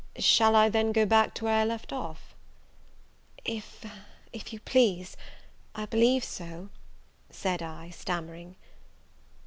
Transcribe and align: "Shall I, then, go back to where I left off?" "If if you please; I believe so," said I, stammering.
"Shall 0.17 0.55
I, 0.55 0.67
then, 0.67 0.91
go 0.93 1.05
back 1.05 1.35
to 1.35 1.43
where 1.45 1.59
I 1.59 1.63
left 1.63 1.93
off?" 1.93 2.33
"If 3.45 3.85
if 4.33 4.51
you 4.51 4.59
please; 4.61 5.15
I 5.75 5.85
believe 5.85 6.23
so," 6.23 6.69
said 7.29 7.61
I, 7.61 7.91
stammering. 7.91 8.55